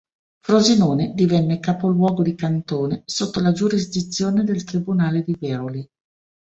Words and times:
Frosinone 0.43 1.13
divenne 1.13 1.59
capoluogo 1.59 2.23
di 2.23 2.33
cantone 2.33 3.03
sotto 3.05 3.39
la 3.39 3.51
giurisdizione 3.51 4.43
del 4.43 4.63
tribunale 4.63 5.21
di 5.23 5.37
Veroli. 5.39 5.87